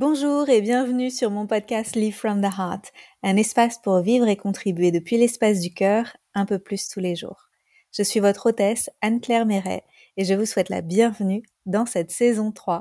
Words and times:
Bonjour 0.00 0.48
et 0.48 0.60
bienvenue 0.60 1.10
sur 1.10 1.28
mon 1.28 1.48
podcast 1.48 1.96
Live 1.96 2.14
from 2.14 2.40
the 2.40 2.56
Heart, 2.56 2.92
un 3.24 3.36
espace 3.36 3.78
pour 3.82 3.98
vivre 3.98 4.28
et 4.28 4.36
contribuer 4.36 4.92
depuis 4.92 5.18
l'espace 5.18 5.58
du 5.58 5.74
cœur 5.74 6.16
un 6.34 6.46
peu 6.46 6.60
plus 6.60 6.88
tous 6.88 7.00
les 7.00 7.16
jours. 7.16 7.48
Je 7.92 8.04
suis 8.04 8.20
votre 8.20 8.50
hôtesse 8.50 8.90
Anne-Claire 9.00 9.44
Méret 9.44 9.82
et 10.16 10.24
je 10.24 10.34
vous 10.34 10.46
souhaite 10.46 10.68
la 10.68 10.82
bienvenue 10.82 11.42
dans 11.66 11.84
cette 11.84 12.12
saison 12.12 12.52
3. 12.52 12.80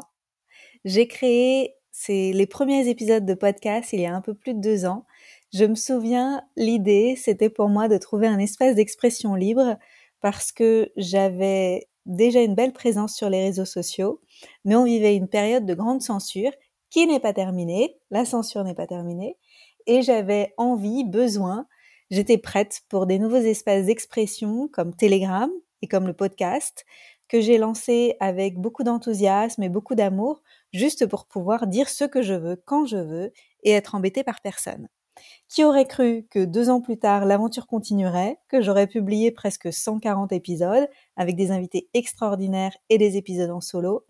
J'ai 0.86 1.08
créé 1.08 1.74
les 2.08 2.46
premiers 2.46 2.88
épisodes 2.88 3.26
de 3.26 3.34
podcast 3.34 3.94
il 3.94 4.02
y 4.02 4.06
a 4.06 4.16
un 4.16 4.22
peu 4.22 4.36
plus 4.36 4.54
de 4.54 4.62
deux 4.62 4.86
ans. 4.86 5.08
Je 5.52 5.66
me 5.66 5.74
souviens, 5.74 6.44
l'idée, 6.56 7.16
c'était 7.18 7.50
pour 7.50 7.68
moi 7.68 7.88
de 7.88 7.98
trouver 7.98 8.28
un 8.28 8.38
espace 8.38 8.76
d'expression 8.76 9.34
libre 9.34 9.80
parce 10.22 10.52
que 10.52 10.92
j'avais 10.98 11.88
déjà 12.06 12.44
une 12.44 12.54
belle 12.54 12.74
présence 12.74 13.16
sur 13.16 13.32
les 13.32 13.42
réseaux 13.42 13.66
sociaux, 13.66 14.22
mais 14.66 14.76
on 14.76 14.84
vivait 14.84 15.16
une 15.16 15.28
période 15.28 15.66
de 15.66 15.74
grande 15.74 16.04
censure 16.04 16.52
qui 16.90 17.08
n'est 17.08 17.20
pas 17.20 17.34
terminée, 17.34 17.98
la 18.12 18.26
censure 18.26 18.64
n'est 18.64 18.76
pas 18.76 18.88
terminée, 18.88 19.38
et 19.86 20.02
j'avais 20.02 20.54
envie, 20.58 21.04
besoin, 21.04 21.68
j'étais 22.12 22.38
prête 22.38 22.82
pour 22.90 23.06
des 23.06 23.20
nouveaux 23.20 23.38
espaces 23.38 23.86
d'expression 23.86 24.68
comme 24.68 24.96
Telegram 24.96 25.50
et 25.82 25.88
comme 25.88 26.08
le 26.08 26.14
podcast 26.14 26.86
que 27.28 27.42
j'ai 27.42 27.58
lancé 27.58 28.16
avec 28.20 28.58
beaucoup 28.58 28.84
d'enthousiasme 28.84 29.64
et 29.64 29.70
beaucoup 29.70 29.96
d'amour, 29.96 30.42
juste 30.72 31.06
pour 31.08 31.26
pouvoir 31.26 31.68
dire 31.68 31.90
ce 31.90 32.06
que 32.06 32.22
je 32.22 32.34
veux 32.34 32.62
quand 32.66 32.86
je 32.86 32.98
veux 32.98 33.34
et 33.64 33.72
être 33.72 33.96
embêtée 33.96 34.24
par 34.24 34.42
personne. 34.42 34.88
Qui 35.50 35.64
aurait 35.64 35.88
cru 35.88 36.28
que 36.30 36.46
deux 36.46 36.70
ans 36.70 36.80
plus 36.80 37.00
tard, 37.00 37.26
l'aventure 37.26 37.68
continuerait, 37.68 38.40
que 38.48 38.62
j'aurais 38.62 38.88
publié 38.88 39.32
presque 39.32 39.74
140 39.74 40.32
épisodes 40.32 40.88
avec 41.16 41.36
des 41.36 41.52
invités 41.52 41.90
extraordinaires 41.94 42.78
et 42.90 42.98
des 42.98 43.18
épisodes 43.18 43.50
en 43.50 43.62
solo, 43.62 44.06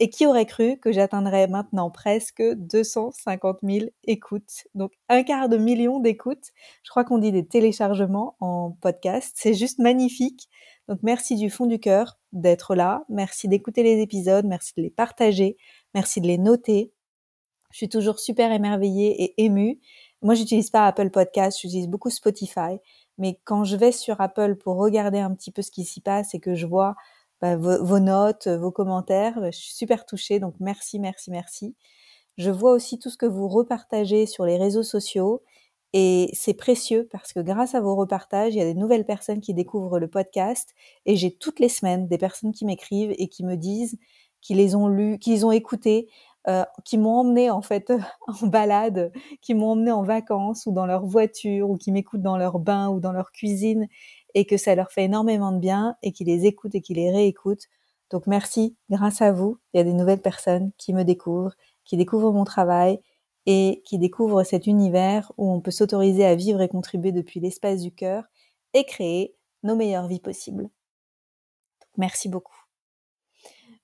et 0.00 0.08
qui 0.08 0.26
aurait 0.26 0.46
cru 0.46 0.78
que 0.78 0.92
j'atteindrais 0.92 1.46
maintenant 1.46 1.90
presque 1.90 2.42
250 2.42 3.58
000 3.62 3.86
écoutes, 4.04 4.64
donc 4.74 4.92
un 5.10 5.22
quart 5.22 5.50
de 5.50 5.58
million 5.58 6.00
d'écoutes. 6.00 6.50
Je 6.82 6.90
crois 6.90 7.04
qu'on 7.04 7.18
dit 7.18 7.32
des 7.32 7.46
téléchargements 7.46 8.34
en 8.40 8.72
podcast. 8.80 9.32
C'est 9.36 9.54
juste 9.54 9.78
magnifique. 9.78 10.48
Donc 10.88 11.00
merci 11.02 11.36
du 11.36 11.50
fond 11.50 11.66
du 11.66 11.78
cœur 11.78 12.18
d'être 12.32 12.74
là. 12.74 13.04
Merci 13.10 13.46
d'écouter 13.46 13.82
les 13.82 14.00
épisodes. 14.00 14.46
Merci 14.46 14.72
de 14.76 14.82
les 14.82 14.90
partager. 14.90 15.58
Merci 15.94 16.22
de 16.22 16.26
les 16.26 16.38
noter. 16.38 16.92
Je 17.70 17.76
suis 17.76 17.88
toujours 17.88 18.18
super 18.18 18.50
émerveillée 18.52 19.22
et 19.22 19.44
émue. 19.44 19.80
Moi, 20.22 20.34
j'utilise 20.34 20.70
pas 20.70 20.86
Apple 20.86 21.10
Podcast, 21.10 21.58
j'utilise 21.60 21.88
beaucoup 21.88 22.10
Spotify. 22.10 22.78
Mais 23.18 23.38
quand 23.44 23.64
je 23.64 23.76
vais 23.76 23.92
sur 23.92 24.20
Apple 24.20 24.56
pour 24.56 24.76
regarder 24.76 25.18
un 25.18 25.34
petit 25.34 25.50
peu 25.50 25.62
ce 25.62 25.70
qui 25.70 25.84
s'y 25.84 26.00
passe 26.00 26.34
et 26.34 26.40
que 26.40 26.54
je 26.54 26.66
vois 26.66 26.94
bah, 27.40 27.56
vos, 27.56 27.98
notes, 28.00 28.48
vos 28.48 28.70
commentaires. 28.70 29.40
Bah, 29.40 29.50
je 29.50 29.58
suis 29.58 29.74
super 29.74 30.06
touchée, 30.06 30.40
donc 30.40 30.54
merci, 30.60 30.98
merci, 30.98 31.30
merci. 31.30 31.74
Je 32.38 32.50
vois 32.50 32.72
aussi 32.72 32.98
tout 32.98 33.10
ce 33.10 33.16
que 33.16 33.26
vous 33.26 33.48
repartagez 33.48 34.26
sur 34.26 34.44
les 34.46 34.56
réseaux 34.56 34.82
sociaux 34.82 35.42
et 35.92 36.30
c'est 36.34 36.54
précieux 36.54 37.08
parce 37.10 37.32
que 37.32 37.40
grâce 37.40 37.74
à 37.74 37.80
vos 37.80 37.96
repartages, 37.96 38.54
il 38.54 38.58
y 38.58 38.62
a 38.62 38.64
des 38.64 38.74
nouvelles 38.74 39.04
personnes 39.04 39.40
qui 39.40 39.54
découvrent 39.54 39.98
le 39.98 40.08
podcast 40.08 40.74
et 41.04 41.16
j'ai 41.16 41.32
toutes 41.32 41.58
les 41.58 41.68
semaines 41.68 42.06
des 42.06 42.18
personnes 42.18 42.52
qui 42.52 42.64
m'écrivent 42.64 43.14
et 43.18 43.28
qui 43.28 43.44
me 43.44 43.56
disent 43.56 43.98
qu'ils 44.40 44.58
les 44.58 44.74
ont 44.76 44.88
lus, 44.88 45.18
qu'ils 45.18 45.44
ont 45.44 45.50
écoutés, 45.50 46.08
euh, 46.48 46.64
qui 46.84 46.96
m'ont 46.96 47.18
emmené 47.18 47.50
en 47.50 47.60
fait 47.60 47.92
en 48.42 48.46
balade, 48.46 49.12
qui 49.42 49.54
m'ont 49.54 49.72
emmené 49.72 49.90
en 49.90 50.04
vacances 50.04 50.64
ou 50.66 50.72
dans 50.72 50.86
leur 50.86 51.04
voiture 51.04 51.68
ou 51.68 51.76
qui 51.76 51.90
m'écoutent 51.92 52.22
dans 52.22 52.38
leur 52.38 52.60
bain 52.60 52.88
ou 52.88 53.00
dans 53.00 53.12
leur 53.12 53.32
cuisine 53.32 53.88
et 54.34 54.44
que 54.44 54.56
ça 54.56 54.74
leur 54.74 54.90
fait 54.90 55.04
énormément 55.04 55.52
de 55.52 55.58
bien 55.58 55.96
et 56.02 56.12
qu'ils 56.12 56.26
les 56.26 56.46
écoutent 56.46 56.74
et 56.74 56.80
qu'ils 56.80 56.96
les 56.96 57.10
réécoutent. 57.10 57.66
Donc 58.10 58.26
merci, 58.26 58.76
grâce 58.90 59.22
à 59.22 59.32
vous, 59.32 59.58
il 59.72 59.78
y 59.78 59.80
a 59.80 59.84
des 59.84 59.92
nouvelles 59.92 60.20
personnes 60.20 60.72
qui 60.78 60.92
me 60.92 61.04
découvrent, 61.04 61.54
qui 61.84 61.96
découvrent 61.96 62.32
mon 62.32 62.44
travail 62.44 63.00
et 63.46 63.82
qui 63.84 63.98
découvrent 63.98 64.42
cet 64.42 64.66
univers 64.66 65.32
où 65.38 65.50
on 65.50 65.60
peut 65.60 65.70
s'autoriser 65.70 66.24
à 66.24 66.34
vivre 66.34 66.60
et 66.60 66.68
contribuer 66.68 67.12
depuis 67.12 67.40
l'espace 67.40 67.82
du 67.82 67.92
cœur 67.92 68.24
et 68.74 68.84
créer 68.84 69.34
nos 69.62 69.76
meilleures 69.76 70.06
vies 70.06 70.20
possibles. 70.20 70.70
merci 71.96 72.28
beaucoup. 72.28 72.56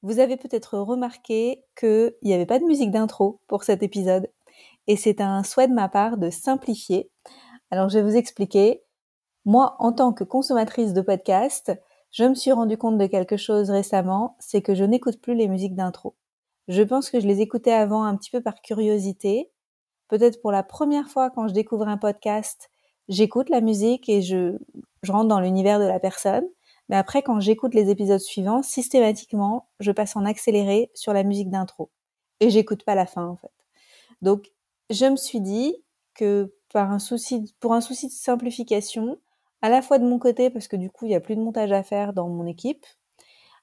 Vous 0.02 0.20
avez 0.20 0.36
peut-être 0.36 0.78
remarqué 0.78 1.64
qu'il 1.78 2.14
n'y 2.22 2.34
avait 2.34 2.46
pas 2.46 2.58
de 2.58 2.64
musique 2.64 2.90
d'intro 2.90 3.40
pour 3.48 3.64
cet 3.64 3.82
épisode 3.82 4.30
et 4.86 4.96
c'est 4.96 5.20
un 5.20 5.42
souhait 5.42 5.68
de 5.68 5.74
ma 5.74 5.88
part 5.88 6.16
de 6.16 6.30
simplifier. 6.30 7.10
Alors 7.70 7.88
je 7.88 7.98
vais 7.98 8.04
vous 8.04 8.16
expliquer. 8.16 8.82
Moi, 9.46 9.76
en 9.78 9.92
tant 9.92 10.12
que 10.12 10.24
consommatrice 10.24 10.92
de 10.92 11.00
podcast, 11.00 11.72
je 12.10 12.24
me 12.24 12.34
suis 12.34 12.50
rendu 12.50 12.76
compte 12.76 12.98
de 12.98 13.06
quelque 13.06 13.36
chose 13.36 13.70
récemment, 13.70 14.36
c'est 14.40 14.60
que 14.60 14.74
je 14.74 14.82
n'écoute 14.82 15.20
plus 15.20 15.36
les 15.36 15.46
musiques 15.46 15.76
d'intro. 15.76 16.16
Je 16.66 16.82
pense 16.82 17.10
que 17.10 17.20
je 17.20 17.28
les 17.28 17.40
écoutais 17.40 17.72
avant 17.72 18.02
un 18.02 18.16
petit 18.16 18.30
peu 18.30 18.40
par 18.40 18.60
curiosité. 18.60 19.52
Peut-être 20.08 20.42
pour 20.42 20.50
la 20.50 20.64
première 20.64 21.08
fois 21.08 21.30
quand 21.30 21.46
je 21.46 21.54
découvre 21.54 21.86
un 21.86 21.96
podcast, 21.96 22.70
j'écoute 23.08 23.48
la 23.48 23.60
musique 23.60 24.08
et 24.08 24.20
je, 24.20 24.58
je 25.04 25.12
rentre 25.12 25.28
dans 25.28 25.40
l'univers 25.40 25.78
de 25.78 25.86
la 25.86 26.00
personne. 26.00 26.44
Mais 26.88 26.96
après, 26.96 27.22
quand 27.22 27.38
j'écoute 27.38 27.74
les 27.74 27.88
épisodes 27.88 28.18
suivants, 28.18 28.64
systématiquement, 28.64 29.68
je 29.78 29.92
passe 29.92 30.16
en 30.16 30.24
accéléré 30.24 30.90
sur 30.94 31.12
la 31.12 31.22
musique 31.22 31.50
d'intro. 31.50 31.90
Et 32.40 32.50
j'écoute 32.50 32.84
pas 32.84 32.96
la 32.96 33.06
fin, 33.06 33.26
en 33.26 33.36
fait. 33.36 33.52
Donc, 34.22 34.50
je 34.90 35.06
me 35.06 35.16
suis 35.16 35.40
dit 35.40 35.76
que 36.14 36.52
par 36.72 36.90
un 36.90 36.98
souci, 36.98 37.54
pour 37.60 37.74
un 37.74 37.80
souci 37.80 38.08
de 38.08 38.12
simplification, 38.12 39.18
à 39.62 39.68
la 39.68 39.82
fois 39.82 39.98
de 39.98 40.04
mon 40.04 40.18
côté, 40.18 40.50
parce 40.50 40.68
que 40.68 40.76
du 40.76 40.90
coup, 40.90 41.06
il 41.06 41.08
n'y 41.08 41.14
a 41.14 41.20
plus 41.20 41.36
de 41.36 41.40
montage 41.40 41.72
à 41.72 41.82
faire 41.82 42.12
dans 42.12 42.28
mon 42.28 42.46
équipe, 42.46 42.84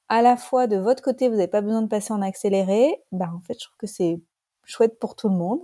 à 0.09 0.21
la 0.21 0.37
fois 0.37 0.67
de 0.67 0.77
votre 0.77 1.01
côté, 1.03 1.27
vous 1.27 1.35
n'avez 1.35 1.47
pas 1.47 1.61
besoin 1.61 1.81
de 1.81 1.87
passer 1.87 2.13
en 2.13 2.21
accéléré, 2.21 3.01
bah 3.11 3.31
en 3.35 3.41
fait, 3.41 3.55
je 3.55 3.65
trouve 3.65 3.77
que 3.77 3.87
c'est 3.87 4.21
chouette 4.65 4.99
pour 4.99 5.15
tout 5.15 5.29
le 5.29 5.35
monde. 5.35 5.61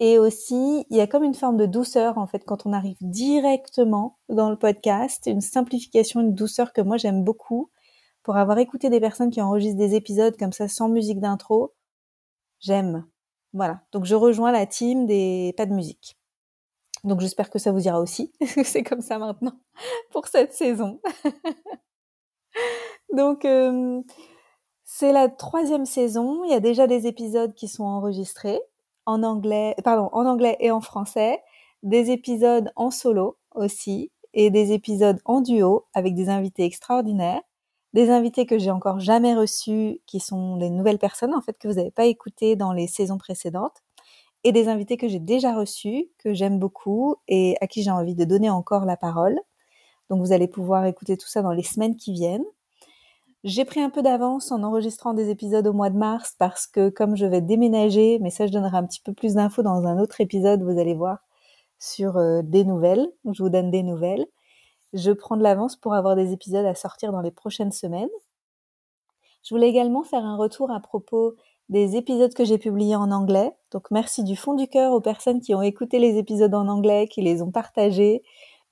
Et 0.00 0.18
aussi, 0.18 0.86
il 0.90 0.96
y 0.96 1.00
a 1.00 1.06
comme 1.08 1.24
une 1.24 1.34
forme 1.34 1.56
de 1.56 1.66
douceur, 1.66 2.18
en 2.18 2.26
fait, 2.26 2.44
quand 2.44 2.66
on 2.66 2.72
arrive 2.72 2.96
directement 3.00 4.18
dans 4.28 4.48
le 4.50 4.56
podcast, 4.56 5.24
une 5.26 5.40
simplification, 5.40 6.20
une 6.20 6.34
douceur 6.34 6.72
que 6.72 6.80
moi 6.80 6.96
j'aime 6.96 7.24
beaucoup. 7.24 7.70
Pour 8.22 8.36
avoir 8.36 8.58
écouté 8.58 8.90
des 8.90 9.00
personnes 9.00 9.30
qui 9.30 9.40
enregistrent 9.40 9.78
des 9.78 9.94
épisodes 9.94 10.36
comme 10.36 10.52
ça 10.52 10.68
sans 10.68 10.88
musique 10.88 11.20
d'intro, 11.20 11.74
j'aime. 12.60 13.06
Voilà. 13.52 13.82
Donc 13.92 14.04
je 14.04 14.14
rejoins 14.14 14.52
la 14.52 14.66
team 14.66 15.06
des 15.06 15.54
pas 15.56 15.66
de 15.66 15.74
musique. 15.74 16.16
Donc 17.04 17.20
j'espère 17.20 17.50
que 17.50 17.58
ça 17.58 17.72
vous 17.72 17.86
ira 17.86 18.00
aussi. 18.00 18.32
c'est 18.64 18.82
comme 18.82 19.00
ça 19.00 19.18
maintenant 19.18 19.58
pour 20.10 20.26
cette 20.26 20.52
saison. 20.52 21.00
Donc 23.14 23.44
euh, 23.44 24.02
c'est 24.84 25.12
la 25.12 25.28
troisième 25.28 25.86
saison. 25.86 26.44
Il 26.44 26.50
y 26.50 26.54
a 26.54 26.60
déjà 26.60 26.86
des 26.86 27.06
épisodes 27.06 27.54
qui 27.54 27.68
sont 27.68 27.84
enregistrés 27.84 28.60
en 29.06 29.22
anglais, 29.22 29.74
pardon, 29.84 30.10
en 30.12 30.26
anglais 30.26 30.56
et 30.60 30.70
en 30.70 30.80
français, 30.80 31.42
des 31.82 32.10
épisodes 32.10 32.70
en 32.76 32.90
solo 32.90 33.38
aussi 33.54 34.10
et 34.34 34.50
des 34.50 34.72
épisodes 34.72 35.20
en 35.24 35.40
duo 35.40 35.86
avec 35.94 36.14
des 36.14 36.28
invités 36.28 36.64
extraordinaires, 36.64 37.40
des 37.94 38.10
invités 38.10 38.44
que 38.44 38.58
j'ai 38.58 38.70
encore 38.70 39.00
jamais 39.00 39.34
reçus, 39.34 40.00
qui 40.06 40.20
sont 40.20 40.58
des 40.58 40.70
nouvelles 40.70 40.98
personnes 40.98 41.34
en 41.34 41.40
fait 41.40 41.56
que 41.58 41.68
vous 41.68 41.74
n'avez 41.74 41.90
pas 41.90 42.04
écoutées 42.04 42.56
dans 42.56 42.72
les 42.72 42.86
saisons 42.86 43.18
précédentes 43.18 43.82
des 44.52 44.68
invités 44.68 44.96
que 44.96 45.08
j'ai 45.08 45.18
déjà 45.18 45.54
reçus, 45.54 46.08
que 46.18 46.34
j'aime 46.34 46.58
beaucoup 46.58 47.16
et 47.28 47.56
à 47.60 47.66
qui 47.66 47.82
j'ai 47.82 47.90
envie 47.90 48.14
de 48.14 48.24
donner 48.24 48.50
encore 48.50 48.84
la 48.84 48.96
parole. 48.96 49.38
Donc 50.10 50.20
vous 50.20 50.32
allez 50.32 50.48
pouvoir 50.48 50.86
écouter 50.86 51.16
tout 51.16 51.28
ça 51.28 51.42
dans 51.42 51.52
les 51.52 51.62
semaines 51.62 51.96
qui 51.96 52.12
viennent. 52.12 52.44
J'ai 53.44 53.64
pris 53.64 53.80
un 53.80 53.90
peu 53.90 54.02
d'avance 54.02 54.50
en 54.50 54.62
enregistrant 54.62 55.14
des 55.14 55.30
épisodes 55.30 55.66
au 55.66 55.72
mois 55.72 55.90
de 55.90 55.96
mars 55.96 56.34
parce 56.38 56.66
que 56.66 56.88
comme 56.88 57.16
je 57.16 57.26
vais 57.26 57.40
déménager, 57.40 58.18
mais 58.20 58.30
ça 58.30 58.46
je 58.46 58.52
donnerai 58.52 58.76
un 58.76 58.84
petit 58.84 59.00
peu 59.00 59.12
plus 59.12 59.34
d'infos 59.34 59.62
dans 59.62 59.86
un 59.86 59.98
autre 60.00 60.20
épisode, 60.20 60.62
vous 60.62 60.78
allez 60.78 60.94
voir, 60.94 61.18
sur 61.78 62.16
euh, 62.16 62.42
des 62.42 62.64
nouvelles. 62.64 63.08
Je 63.30 63.42
vous 63.42 63.50
donne 63.50 63.70
des 63.70 63.82
nouvelles. 63.82 64.26
Je 64.92 65.12
prends 65.12 65.36
de 65.36 65.42
l'avance 65.42 65.76
pour 65.76 65.94
avoir 65.94 66.16
des 66.16 66.32
épisodes 66.32 66.66
à 66.66 66.74
sortir 66.74 67.12
dans 67.12 67.20
les 67.20 67.30
prochaines 67.30 67.72
semaines. 67.72 68.08
Je 69.44 69.54
voulais 69.54 69.68
également 69.68 70.02
faire 70.02 70.24
un 70.24 70.36
retour 70.36 70.70
à 70.70 70.80
propos 70.80 71.34
des 71.68 71.96
épisodes 71.96 72.32
que 72.32 72.44
j'ai 72.44 72.58
publiés 72.58 72.96
en 72.96 73.10
anglais. 73.10 73.52
Donc 73.70 73.90
merci 73.90 74.24
du 74.24 74.36
fond 74.36 74.54
du 74.54 74.68
cœur 74.68 74.92
aux 74.92 75.00
personnes 75.00 75.40
qui 75.40 75.54
ont 75.54 75.62
écouté 75.62 75.98
les 75.98 76.16
épisodes 76.16 76.54
en 76.54 76.68
anglais, 76.68 77.08
qui 77.08 77.22
les 77.22 77.42
ont 77.42 77.50
partagés. 77.50 78.22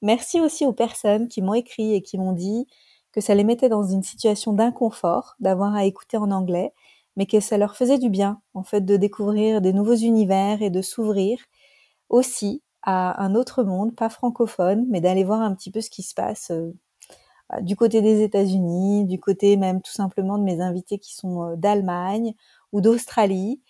Merci 0.03 0.41
aussi 0.41 0.67
aux 0.67 0.73
personnes 0.73 1.29
qui 1.29 1.43
m'ont 1.43 1.55
écrit 1.55 1.95
et 1.95 2.03
qui 2.03 2.19
m'ont 2.19 2.33
dit 2.33 2.67
que 3.13 3.21
ça 3.21 3.35
les 3.35 3.45
mettait 3.45 3.69
dans 3.69 3.83
une 3.83 4.03
situation 4.03 4.53
d'inconfort 4.53 5.37
d'avoir 5.41 5.75
à 5.75 5.85
écouter 5.85 6.17
en 6.19 6.31
anglais, 6.31 6.73
mais 7.17 7.27
que 7.27 7.41
ça 7.41 7.57
leur 7.59 7.77
faisait 7.77 7.99
du 7.99 8.11
bien, 8.11 8.41
en 8.55 8.63
fait, 8.63 8.83
de 8.83 8.97
découvrir 8.97 9.61
des 9.63 9.73
nouveaux 9.73 9.95
univers 9.95 10.61
et 10.63 10.71
de 10.71 10.83
s'ouvrir 10.83 11.39
aussi 12.11 12.63
à 12.83 13.23
un 13.23 13.35
autre 13.35 13.65
monde, 13.65 13.95
pas 13.95 14.11
francophone, 14.11 14.87
mais 14.91 15.01
d'aller 15.01 15.25
voir 15.25 15.41
un 15.41 15.55
petit 15.55 15.71
peu 15.71 15.81
ce 15.81 15.91
qui 15.91 16.03
se 16.03 16.15
passe 16.15 16.51
euh, 16.51 16.73
du 17.61 17.77
côté 17.77 18.03
des 18.03 18.23
États-Unis, 18.23 19.05
du 19.07 19.19
côté 19.19 19.57
même 19.57 19.81
tout 19.81 19.93
simplement 19.93 20.39
de 20.39 20.45
mes 20.45 20.61
invités 20.61 20.99
qui 20.99 21.15
sont 21.15 21.43
euh, 21.43 21.57
d'Allemagne 21.57 22.35
ou 22.73 22.81
d'Australie. 22.81 23.61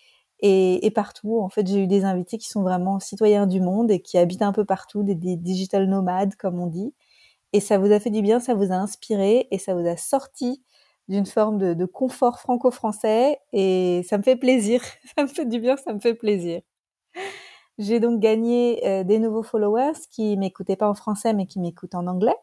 Et, 0.41 0.91
partout, 0.95 1.41
en 1.41 1.49
fait, 1.49 1.67
j'ai 1.67 1.83
eu 1.83 1.87
des 1.87 2.05
invités 2.05 2.39
qui 2.39 2.49
sont 2.49 2.63
vraiment 2.63 3.01
citoyens 3.01 3.47
du 3.47 3.61
monde 3.61 3.91
et 3.91 4.01
qui 4.01 4.19
habitent 4.19 4.43
un 4.43 4.53
peu 4.53 4.65
partout, 4.65 5.03
des, 5.03 5.15
digital 5.15 5.87
nomades, 5.89 6.35
comme 6.37 6.61
on 6.61 6.67
dit. 6.67 6.95
Et 7.53 7.61
ça 7.61 7.79
vous 7.79 7.93
a 7.93 8.01
fait 8.01 8.11
du 8.11 8.23
bien, 8.23 8.41
ça 8.41 8.55
vous 8.55 8.73
a 8.73 8.77
inspiré 8.77 9.49
et 9.51 9.59
ça 9.59 9.75
vous 9.75 9.87
a 9.87 9.97
sorti 9.97 10.63
d'une 11.09 11.27
forme 11.27 11.75
de, 11.75 11.85
confort 11.87 12.41
franco-français 12.41 13.39
et 13.53 14.03
ça 14.09 14.19
me 14.19 14.23
fait 14.23 14.37
plaisir. 14.37 14.83
ça 15.17 15.23
me 15.23 15.29
fait 15.29 15.47
du 15.47 15.61
bien, 15.61 15.77
ça 15.77 15.95
me 15.95 16.01
fait 16.01 16.15
plaisir. 16.15 16.61
J'ai 17.79 18.01
donc 18.01 18.21
gagné 18.21 18.87
euh, 18.87 19.05
des 19.05 19.19
nouveaux 19.19 19.43
followers 19.43 19.93
qui 20.11 20.37
m'écoutaient 20.37 20.77
pas 20.77 20.89
en 20.89 20.95
français 20.95 21.35
mais 21.35 21.47
qui 21.47 21.61
m'écoutent 21.61 21.95
en 21.95 22.07
anglais. 22.07 22.37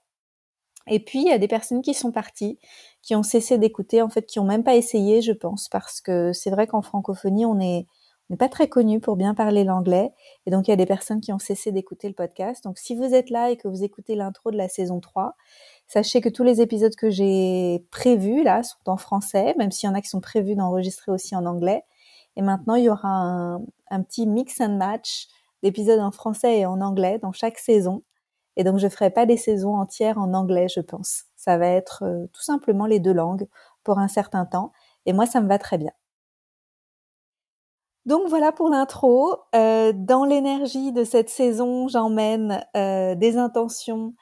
Et 0.87 0.99
puis 0.99 1.19
il 1.19 1.27
y 1.27 1.31
a 1.31 1.37
des 1.37 1.47
personnes 1.47 1.81
qui 1.81 1.93
sont 1.93 2.11
parties, 2.11 2.59
qui 3.01 3.15
ont 3.15 3.23
cessé 3.23 3.57
d'écouter, 3.57 4.01
en 4.01 4.09
fait, 4.09 4.25
qui 4.25 4.39
ont 4.39 4.45
même 4.45 4.63
pas 4.63 4.75
essayé, 4.75 5.21
je 5.21 5.31
pense, 5.31 5.69
parce 5.69 6.01
que 6.01 6.33
c'est 6.33 6.49
vrai 6.51 6.67
qu'en 6.67 6.81
francophonie 6.81 7.45
on 7.45 7.59
est 7.59 7.87
n'est 8.29 8.37
pas 8.37 8.49
très 8.49 8.67
connu 8.67 8.99
pour 8.99 9.15
bien 9.15 9.33
parler 9.33 9.63
l'anglais. 9.63 10.11
Et 10.45 10.51
donc, 10.51 10.67
il 10.67 10.71
y 10.71 10.73
a 10.73 10.77
des 10.77 10.85
personnes 10.85 11.21
qui 11.21 11.31
ont 11.33 11.39
cessé 11.39 11.71
d'écouter 11.71 12.07
le 12.07 12.13
podcast. 12.13 12.63
Donc, 12.63 12.77
si 12.77 12.95
vous 12.95 13.13
êtes 13.13 13.29
là 13.29 13.51
et 13.51 13.57
que 13.57 13.67
vous 13.67 13.83
écoutez 13.83 14.15
l'intro 14.15 14.51
de 14.51 14.57
la 14.57 14.69
saison 14.69 14.99
3, 14.99 15.35
sachez 15.87 16.21
que 16.21 16.29
tous 16.29 16.43
les 16.43 16.61
épisodes 16.61 16.95
que 16.95 17.09
j'ai 17.09 17.85
prévus, 17.91 18.43
là, 18.43 18.63
sont 18.63 18.77
en 18.87 18.97
français, 18.97 19.53
même 19.57 19.71
s'il 19.71 19.89
y 19.89 19.91
en 19.91 19.95
a 19.95 20.01
qui 20.01 20.09
sont 20.09 20.21
prévus 20.21 20.55
d'enregistrer 20.55 21.11
aussi 21.11 21.35
en 21.35 21.45
anglais. 21.45 21.83
Et 22.35 22.41
maintenant, 22.41 22.75
il 22.75 22.85
y 22.85 22.89
aura 22.89 23.59
un, 23.89 24.03
petit 24.03 24.25
mix 24.25 24.59
and 24.59 24.77
match 24.77 25.27
d'épisodes 25.61 25.99
en 25.99 26.11
français 26.11 26.59
et 26.59 26.65
en 26.65 26.81
anglais 26.81 27.19
dans 27.19 27.31
chaque 27.31 27.59
saison. 27.59 28.03
Et 28.55 28.63
donc, 28.63 28.77
je 28.77 28.87
ferai 28.87 29.09
pas 29.09 29.25
des 29.25 29.37
saisons 29.37 29.75
entières 29.75 30.17
en 30.17 30.33
anglais, 30.33 30.67
je 30.67 30.79
pense. 30.81 31.23
Ça 31.35 31.57
va 31.57 31.67
être 31.67 32.03
euh, 32.03 32.27
tout 32.33 32.43
simplement 32.43 32.85
les 32.85 32.99
deux 32.99 33.13
langues 33.13 33.47
pour 33.83 33.99
un 33.99 34.07
certain 34.07 34.45
temps. 34.45 34.71
Et 35.05 35.13
moi, 35.13 35.25
ça 35.25 35.41
me 35.41 35.47
va 35.47 35.57
très 35.57 35.77
bien. 35.77 35.91
Donc 38.05 38.27
voilà 38.27 38.51
pour 38.51 38.69
l'intro. 38.69 39.35
Euh, 39.55 39.93
dans 39.95 40.25
l'énergie 40.25 40.91
de 40.91 41.03
cette 41.03 41.29
saison, 41.29 41.87
j'emmène 41.87 42.65
euh, 42.75 43.15
des 43.15 43.37
intentions 43.37 44.13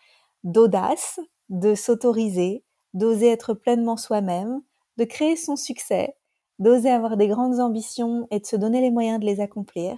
d'audace, 0.44 1.20
de 1.50 1.74
s'autoriser, 1.74 2.64
d'oser 2.94 3.30
être 3.30 3.54
pleinement 3.54 3.98
soi-même, 3.98 4.62
de 4.98 5.04
créer 5.04 5.36
son 5.36 5.56
succès, 5.56 6.16
d'oser 6.60 6.92
avoir 6.92 7.18
des 7.18 7.28
grandes 7.28 7.60
ambitions 7.60 8.28
et 8.30 8.40
de 8.40 8.46
se 8.46 8.56
donner 8.56 8.82
les 8.82 8.92
moyens 8.92 9.20
de 9.20 9.26
les 9.26 9.40
accomplir. 9.40 9.98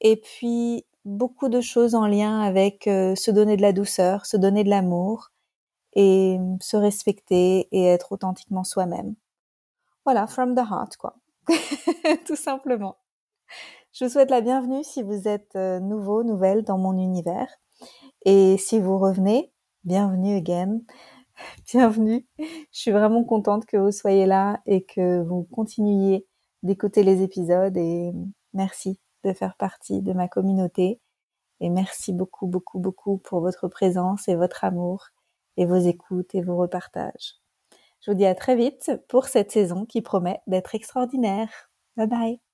Et 0.00 0.16
puis 0.16 0.84
beaucoup 1.04 1.48
de 1.48 1.60
choses 1.60 1.94
en 1.94 2.06
lien 2.06 2.40
avec 2.40 2.86
euh, 2.86 3.14
se 3.14 3.30
donner 3.30 3.56
de 3.56 3.62
la 3.62 3.72
douceur, 3.72 4.26
se 4.26 4.36
donner 4.36 4.64
de 4.64 4.70
l'amour 4.70 5.30
et 5.94 6.38
se 6.60 6.76
respecter 6.76 7.68
et 7.72 7.86
être 7.86 8.12
authentiquement 8.12 8.64
soi-même. 8.64 9.14
Voilà, 10.04 10.26
from 10.26 10.54
the 10.54 10.60
heart 10.60 10.96
quoi. 10.96 11.16
tout 12.26 12.36
simplement. 12.36 12.96
Je 13.92 14.04
vous 14.04 14.10
souhaite 14.10 14.30
la 14.30 14.40
bienvenue 14.40 14.82
si 14.84 15.02
vous 15.02 15.28
êtes 15.28 15.54
euh, 15.56 15.80
nouveau, 15.80 16.24
nouvelle 16.24 16.62
dans 16.62 16.78
mon 16.78 16.96
univers. 16.96 17.48
Et 18.24 18.56
si 18.56 18.80
vous 18.80 18.98
revenez, 18.98 19.52
bienvenue 19.84 20.36
again. 20.36 20.80
Bienvenue. 21.72 22.26
Je 22.38 22.44
suis 22.70 22.90
vraiment 22.90 23.24
contente 23.24 23.66
que 23.66 23.76
vous 23.76 23.90
soyez 23.90 24.26
là 24.26 24.60
et 24.66 24.84
que 24.84 25.22
vous 25.22 25.44
continuiez 25.44 26.26
d'écouter 26.62 27.02
les 27.02 27.22
épisodes 27.22 27.76
et 27.76 28.12
merci 28.52 29.00
de 29.24 29.32
faire 29.32 29.56
partie 29.56 30.02
de 30.02 30.12
ma 30.12 30.28
communauté. 30.28 31.00
Et 31.60 31.70
merci 31.70 32.12
beaucoup, 32.12 32.46
beaucoup, 32.46 32.78
beaucoup 32.78 33.18
pour 33.18 33.40
votre 33.40 33.68
présence 33.68 34.28
et 34.28 34.36
votre 34.36 34.64
amour 34.64 35.08
et 35.56 35.66
vos 35.66 35.76
écoutes 35.78 36.34
et 36.34 36.42
vos 36.42 36.56
repartages. 36.56 37.36
Je 38.00 38.10
vous 38.10 38.16
dis 38.16 38.26
à 38.26 38.34
très 38.34 38.56
vite 38.56 38.92
pour 39.08 39.26
cette 39.26 39.52
saison 39.52 39.86
qui 39.86 40.02
promet 40.02 40.40
d'être 40.46 40.74
extraordinaire. 40.74 41.70
Bye 41.96 42.08
bye 42.08 42.51